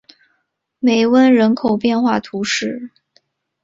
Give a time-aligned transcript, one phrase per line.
[0.79, 2.89] 梅翁人口变化图示